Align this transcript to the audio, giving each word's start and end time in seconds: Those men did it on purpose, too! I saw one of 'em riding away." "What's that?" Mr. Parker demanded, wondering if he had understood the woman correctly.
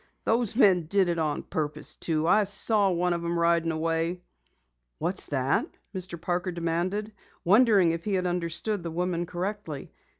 Those 0.23 0.55
men 0.55 0.87
did 0.87 1.09
it 1.09 1.19
on 1.19 1.43
purpose, 1.43 1.95
too! 1.95 2.25
I 2.27 2.45
saw 2.45 2.89
one 2.89 3.13
of 3.13 3.23
'em 3.23 3.37
riding 3.37 3.69
away." 3.71 4.23
"What's 4.97 5.27
that?" 5.27 5.67
Mr. 5.93 6.19
Parker 6.19 6.51
demanded, 6.51 7.11
wondering 7.45 7.91
if 7.91 8.03
he 8.03 8.15
had 8.15 8.25
understood 8.25 8.81
the 8.81 8.89
woman 8.89 9.27
correctly. 9.27 9.91